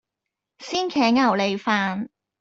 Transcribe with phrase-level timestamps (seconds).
[0.57, 2.07] 鮮茄牛脷飯